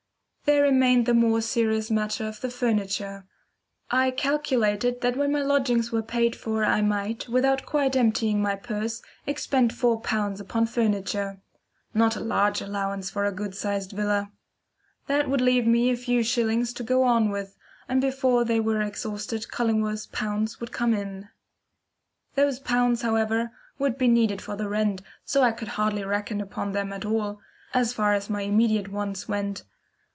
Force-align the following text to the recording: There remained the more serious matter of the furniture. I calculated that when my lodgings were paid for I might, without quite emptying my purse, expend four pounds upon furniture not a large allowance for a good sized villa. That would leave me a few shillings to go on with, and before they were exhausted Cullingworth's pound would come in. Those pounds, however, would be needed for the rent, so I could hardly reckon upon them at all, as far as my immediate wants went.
There 0.45 0.63
remained 0.63 1.05
the 1.05 1.13
more 1.13 1.39
serious 1.39 1.89
matter 1.89 2.27
of 2.27 2.41
the 2.41 2.49
furniture. 2.49 3.25
I 3.89 4.11
calculated 4.11 4.99
that 4.99 5.15
when 5.15 5.31
my 5.31 5.43
lodgings 5.43 5.93
were 5.93 6.01
paid 6.01 6.35
for 6.35 6.65
I 6.65 6.81
might, 6.81 7.29
without 7.29 7.65
quite 7.65 7.95
emptying 7.95 8.41
my 8.41 8.55
purse, 8.57 9.01
expend 9.25 9.71
four 9.71 10.01
pounds 10.01 10.41
upon 10.41 10.65
furniture 10.65 11.39
not 11.93 12.17
a 12.17 12.19
large 12.19 12.59
allowance 12.59 13.09
for 13.09 13.23
a 13.23 13.31
good 13.31 13.55
sized 13.55 13.91
villa. 13.93 14.29
That 15.07 15.29
would 15.29 15.39
leave 15.39 15.65
me 15.65 15.89
a 15.89 15.95
few 15.95 16.21
shillings 16.21 16.73
to 16.73 16.83
go 16.83 17.03
on 17.03 17.29
with, 17.29 17.55
and 17.87 18.01
before 18.01 18.43
they 18.43 18.59
were 18.59 18.81
exhausted 18.81 19.47
Cullingworth's 19.51 20.07
pound 20.07 20.55
would 20.59 20.73
come 20.73 20.93
in. 20.93 21.29
Those 22.35 22.59
pounds, 22.59 23.03
however, 23.03 23.51
would 23.79 23.97
be 23.97 24.09
needed 24.09 24.41
for 24.41 24.57
the 24.57 24.67
rent, 24.67 25.01
so 25.23 25.43
I 25.43 25.53
could 25.53 25.69
hardly 25.69 26.03
reckon 26.03 26.41
upon 26.41 26.73
them 26.73 26.91
at 26.91 27.05
all, 27.05 27.39
as 27.73 27.93
far 27.93 28.13
as 28.13 28.29
my 28.29 28.41
immediate 28.41 28.91
wants 28.91 29.29
went. 29.29 29.63